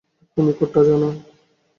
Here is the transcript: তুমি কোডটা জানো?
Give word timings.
তুমি 0.37 0.51
কোডটা 0.59 0.81
জানো? 0.87 1.09